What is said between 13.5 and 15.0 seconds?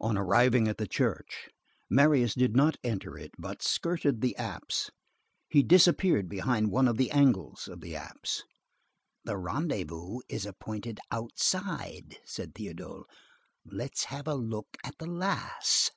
"Let's have a look at